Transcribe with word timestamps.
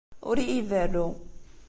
Ur 0.29 0.37
iyi-berru. 0.39 1.07